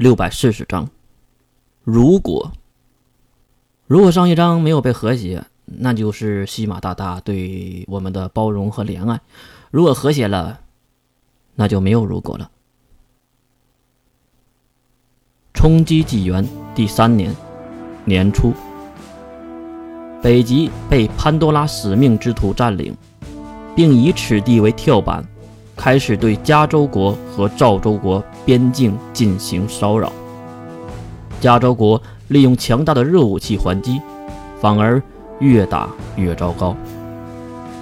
[0.00, 0.88] 六百四十章。
[1.84, 2.52] 如果
[3.86, 9.18] 如果上一章没有被和谐，那就是西马大大对我们的包容和怜爱；
[9.70, 10.60] 如果和谐了，
[11.54, 12.50] 那就没有如果了。
[15.52, 17.36] 冲击纪元第三年
[18.06, 18.54] 年初，
[20.22, 22.96] 北极被潘多拉使命之徒占领，
[23.76, 25.22] 并以此地为跳板，
[25.76, 30.12] 开始对加州国和赵州国边境进行骚扰。
[31.40, 34.00] 加州国利用强大的热武器还击，
[34.60, 35.00] 反而
[35.38, 36.74] 越打越糟糕，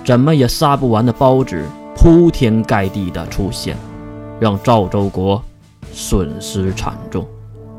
[0.05, 1.65] 怎么也杀不完的包子
[1.97, 3.79] 铺天盖地的出现，
[4.39, 5.43] 让赵州国
[5.91, 7.27] 损失惨重。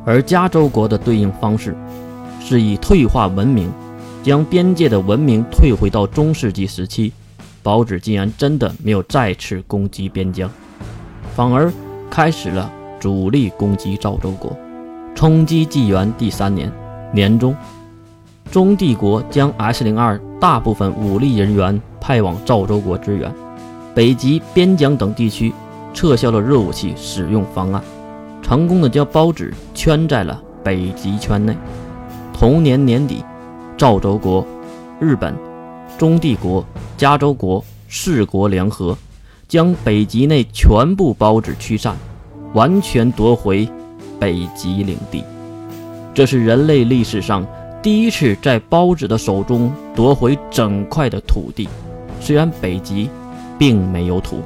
[0.03, 1.77] 而加州国的对应方式，
[2.41, 3.71] 是以退化文明，
[4.23, 7.13] 将边界的文明退回到中世纪时期。
[7.61, 10.49] 包子竟然真的没有再次攻击边疆，
[11.35, 11.71] 反而
[12.09, 14.55] 开始了主力攻击赵州国。
[15.15, 16.71] 冲击纪元第三年
[17.13, 17.55] 年中，
[18.51, 23.33] 中帝国将 S 零二大部分武力人员派往赵州国支援，
[23.93, 25.53] 北极、边疆等地区
[25.93, 27.83] 撤销了热武器使用方案，
[28.41, 31.57] 成功的将包子圈在了北极圈内。
[32.33, 33.23] 同年年底，
[33.75, 34.45] 赵州国、
[34.99, 35.35] 日本、
[35.97, 36.63] 中帝国、
[36.95, 38.97] 加州国四国联合，
[39.47, 41.97] 将北极内全部包子驱散，
[42.53, 43.67] 完全夺回。
[44.19, 45.23] 北极领地，
[46.13, 47.47] 这是人类历史上
[47.81, 51.69] 第一次在包子的手中夺回整块的土地。
[52.19, 53.09] 虽然北极
[53.57, 54.41] 并没有土。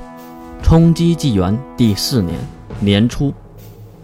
[0.62, 2.38] 冲击纪元第四年
[2.80, 3.34] 年初，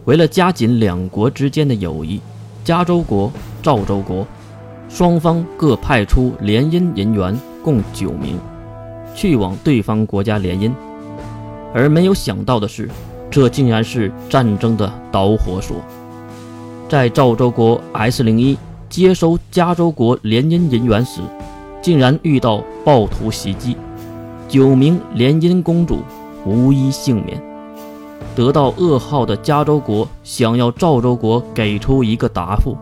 [0.06, 2.19] 为了加紧两国之间的友谊，
[2.63, 4.25] 加州国、赵州国
[4.89, 8.39] 双方各派出联姻人员共九名，
[9.13, 10.72] 去往对方国家联姻。
[11.75, 12.89] 而没有想到的是。
[13.31, 15.77] 这竟然是战争的导火索。
[16.88, 18.58] 在赵州国 S 零一
[18.89, 21.22] 接收加州国联姻人员时，
[21.81, 23.78] 竟然遇到暴徒袭击，
[24.47, 26.00] 九名联姻公主
[26.44, 27.39] 无一幸免。
[28.35, 32.75] 得到噩耗的加州国想要赵州国给出一个答复，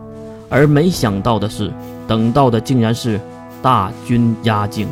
[0.48, 1.70] 而没想到的是，
[2.06, 3.20] 等到的竟然是
[3.60, 4.88] 大军压境。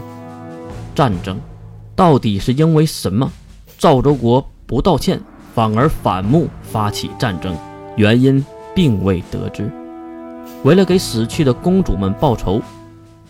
[0.94, 1.38] 战争
[1.94, 3.30] 到底是因为什么？
[3.78, 5.20] 赵州国不道歉。
[5.56, 7.56] 反而反目发起战争，
[7.96, 8.44] 原因
[8.74, 9.72] 并未得知。
[10.64, 12.60] 为了给死去的公主们报仇，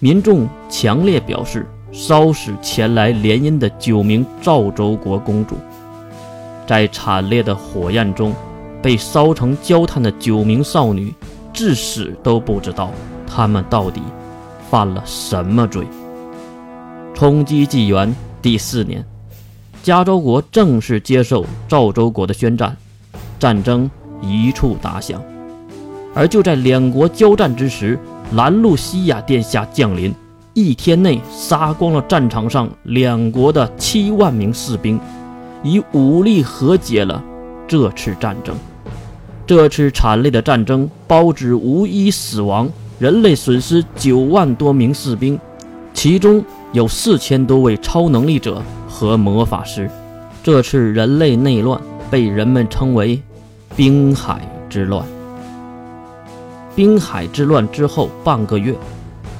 [0.00, 5.54] 民众强烈表示烧死前来联姻的九名赵州国公主。
[6.66, 8.34] 在惨烈的火焰中，
[8.82, 11.15] 被烧成焦炭的九名少女，
[11.53, 12.91] 至死都不知道
[13.25, 14.03] 她们到底
[14.69, 15.86] 犯了什么罪。
[17.15, 19.06] 冲击纪元第四年。
[19.86, 22.76] 加州国正式接受赵州国的宣战，
[23.38, 23.88] 战争
[24.20, 25.22] 一触打响。
[26.12, 27.97] 而就在两国交战之时，
[28.32, 30.12] 兰路西亚殿下降临，
[30.54, 34.98] 一天内杀光了战场上两国的七万名士兵，
[35.62, 37.22] 以武力和解了
[37.68, 38.56] 这次战争。
[39.47, 42.68] 这次惨烈的战争，包子无一死亡，
[42.98, 45.38] 人类损失九万多名士兵，
[45.94, 48.60] 其中有四千多位超能力者。
[48.97, 49.91] 和魔法师，
[50.43, 51.79] 这次人类内乱
[52.11, 53.21] 被人们称为
[53.77, 54.41] “冰海
[54.71, 55.05] 之乱”。
[56.75, 58.75] 冰海之乱之后半个月，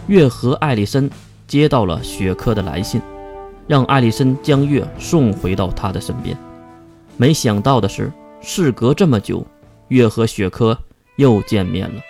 [0.09, 1.11] 月和艾丽森
[1.49, 3.00] 接到了雪珂的来信，
[3.67, 6.37] 让艾丽森将月送回到他的身边。
[7.17, 8.12] 没想到的是，
[8.43, 9.43] 事隔这么久，
[9.88, 10.77] 月和雪珂
[11.17, 12.03] 又见面了。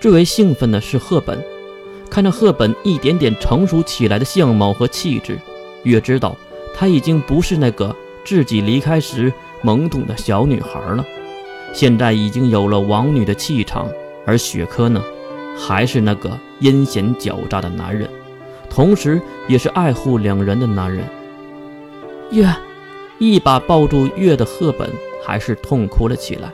[0.00, 1.38] 最为兴奋的是赫本，
[2.08, 5.38] 看着赫本一点点成熟起来的相貌和气质，
[5.82, 6.34] 月知道。
[6.74, 7.94] 她已经不是那个
[8.24, 11.04] 自己离开时懵懂的小女孩了，
[11.72, 13.88] 现在已经有了王女的气场。
[14.24, 15.02] 而雪珂呢，
[15.58, 18.08] 还是那个阴险狡诈的男人，
[18.70, 21.04] 同时也是爱护两人的男人。
[22.30, 22.48] 月，
[23.18, 24.88] 一把抱住月的赫本
[25.24, 26.52] 还是痛哭了起来。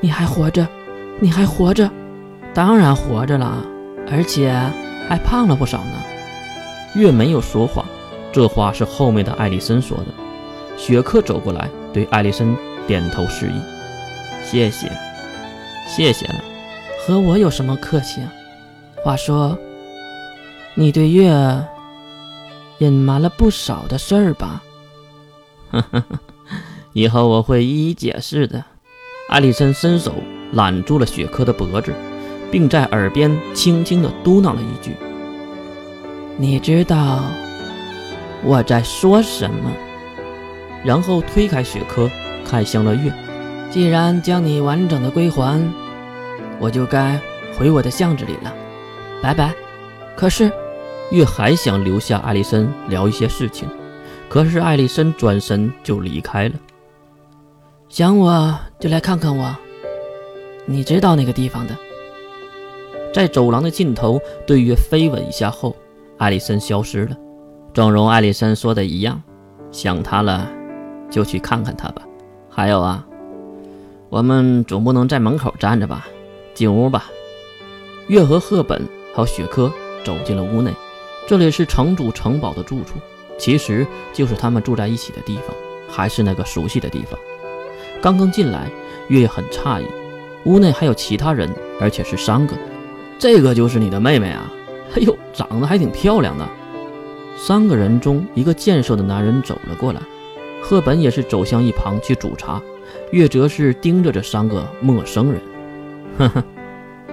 [0.00, 0.66] 你还活着？
[1.18, 1.90] 你还活着？
[2.54, 3.64] 当然活着了，
[4.10, 4.54] 而且
[5.08, 6.00] 还胖了不少呢。
[6.94, 7.84] 月没有说话。
[8.36, 10.04] 这话是后面的艾丽森说的。
[10.76, 12.54] 雪克走过来，对艾丽森
[12.86, 13.58] 点头示意
[14.44, 14.92] ：“谢谢，
[15.88, 16.34] 谢谢了。
[17.00, 18.30] 和我有什么客气啊？
[19.02, 19.56] 话说，
[20.74, 21.32] 你对月
[22.76, 24.62] 隐瞒了不少的事儿吧
[25.72, 26.18] ？”“呵呵呵，
[26.92, 28.62] 以后我会一一解释的。”
[29.32, 30.12] 艾丽森伸手
[30.52, 31.90] 揽住了雪克的脖子，
[32.50, 34.94] 并在耳边轻轻地嘟囔了一句
[36.36, 37.22] ：“你知道。”
[38.46, 39.72] 我在说什么？
[40.84, 42.08] 然后推开雪珂，
[42.44, 43.12] 看向了月，
[43.72, 45.60] 既然将你完整的归还，
[46.60, 47.20] 我就该
[47.58, 48.54] 回我的巷子里了。
[49.20, 49.52] 拜拜。
[50.16, 50.50] 可是，
[51.10, 53.68] 月还想留下艾丽森聊一些事情，
[54.28, 56.54] 可是艾丽森转身就离开了。
[57.88, 59.56] 想我就来看看我，
[60.66, 61.76] 你知道那个地方的。
[63.12, 65.74] 在走廊的尽头，对月飞吻一下后，
[66.18, 67.16] 艾丽森消失了。
[67.76, 69.22] 正如艾丽森说的一样，
[69.70, 70.48] 想他了，
[71.10, 72.00] 就去看看他吧。
[72.48, 73.06] 还有啊，
[74.08, 76.06] 我们总不能在门口站着吧？
[76.54, 77.10] 进屋吧。
[78.06, 78.82] 月和赫本
[79.14, 79.70] 还有雪珂
[80.02, 80.72] 走进了屋内，
[81.26, 82.94] 这里是城主城堡的住处，
[83.36, 85.54] 其实就是他们住在一起的地方，
[85.86, 87.20] 还是那个熟悉的地方。
[88.00, 88.70] 刚刚进来，
[89.08, 89.86] 月也很诧异，
[90.46, 92.56] 屋内还有其他人，而且是三个。
[93.18, 94.50] 这个就是你的妹妹啊！
[94.94, 96.48] 哎呦，长得还挺漂亮的。
[97.36, 100.00] 三个人中，一个健硕的男人走了过来，
[100.62, 102.60] 赫本也是走向一旁去煮茶，
[103.12, 105.40] 月哲是盯着这三个陌生人。
[106.18, 106.42] 呵呵，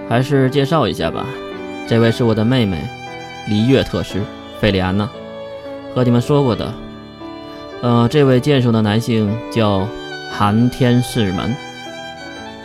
[0.08, 1.26] 还是介绍一下吧，
[1.86, 2.82] 这位是我的妹妹，
[3.48, 4.22] 璃月特使
[4.60, 5.08] 费利安娜。
[5.94, 6.72] 和你们说过的，
[7.82, 9.86] 呃，这位健硕的男性叫
[10.32, 11.54] 寒天士门，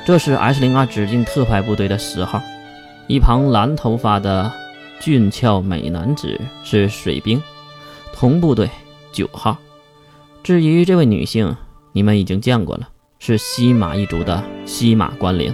[0.05, 2.41] 这是 S 零二指定特派部队的十号。
[3.05, 4.51] 一旁蓝头发的
[4.99, 7.41] 俊俏美男子是水兵，
[8.13, 8.69] 同部队
[9.13, 9.57] 九号。
[10.43, 11.55] 至于这位女性，
[11.93, 15.53] 你们已经见过了，是西马一族的西马关灵。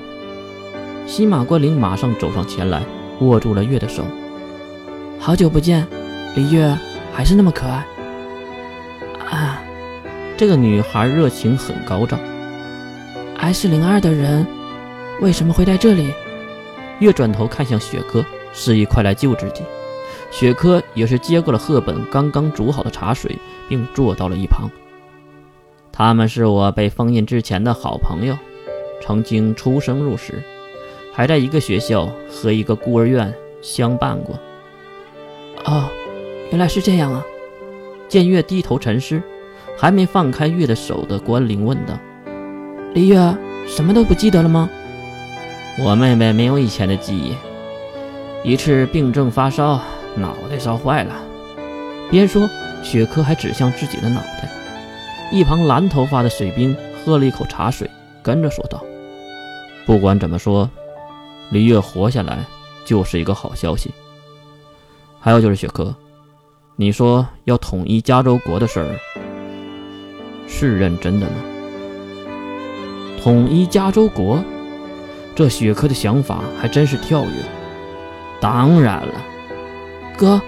[1.06, 2.83] 西马关灵马上走上前来，
[3.19, 3.63] 握住了。
[3.63, 4.03] 月的手。
[5.19, 5.86] 好久不见，
[6.36, 6.75] 李月
[7.13, 7.86] 还是那么可爱。
[9.30, 9.62] 啊，
[10.36, 12.19] 这个女孩热情很高涨。
[13.38, 14.45] S 零二的人
[15.21, 16.12] 为什么会在这里？
[17.00, 18.25] 月转头看向雪哥，
[18.56, 19.62] 示意快来救自己。
[20.31, 23.38] 雪珂也是接过了赫本刚刚煮好的茶水，
[23.69, 24.68] 并坐到了一旁。
[25.92, 28.36] 他们是我被封印之前的好朋友，
[29.02, 30.42] 曾经出生入死，
[31.13, 34.38] 还在一个学校和一个孤儿院相伴过。
[35.66, 35.90] 哦，
[36.50, 37.24] 原来是这样啊！
[38.10, 39.22] 见月低头沉思，
[39.78, 41.98] 还没放开月的手的关灵问道
[42.94, 43.36] ：“李月，
[43.68, 44.69] 什么都不记得了吗？”
[45.80, 47.34] 我妹妹没有以前的记忆，
[48.45, 49.81] 一次病症发烧，
[50.15, 51.15] 脑袋烧坏了。
[52.12, 52.47] 边说，
[52.83, 54.47] 雪珂还指向自己的脑袋。
[55.31, 57.89] 一旁蓝头发的水兵喝了一口茶水，
[58.21, 58.86] 跟着说道
[59.83, 60.69] ：“不管怎么说，
[61.50, 62.38] 李月活下来
[62.86, 63.92] 就是一个好消息。
[65.19, 65.95] 还有就是雪珂，
[66.75, 68.95] 你说要统一加州国的事儿，
[70.48, 71.33] 是认真的吗？
[73.24, 74.39] 统一加州国？”
[75.33, 77.64] 这雪珂的想法还真是跳跃。
[78.45, 79.25] 当然了，
[80.15, 80.39] 哥，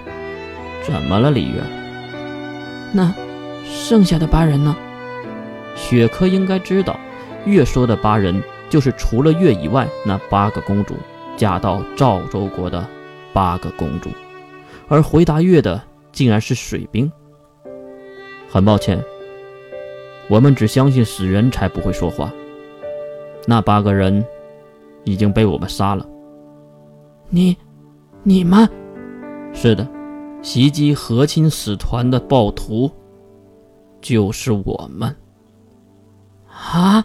[0.84, 1.60] 怎么了，李月？
[2.92, 3.12] 那
[3.64, 4.76] 剩下的八人呢？
[5.74, 6.96] 雪珂应该知道，
[7.44, 8.40] 月说的八人
[8.70, 10.94] 就是除了月以外那八个公主
[11.36, 12.86] 嫁到赵州国的
[13.32, 14.10] 八个公主，
[14.86, 17.10] 而回答月的竟然是水兵。
[18.48, 19.02] 很抱歉，
[20.28, 22.32] 我们只相信死人才不会说话。
[23.44, 24.24] 那八个人。
[25.04, 26.06] 已经被我们杀了。
[27.30, 27.56] 你、
[28.28, 28.68] 你们？
[29.54, 29.88] 是的，
[30.42, 32.90] 袭击和亲使团的暴徒
[34.02, 35.16] 就是我们。
[36.46, 37.02] 啊！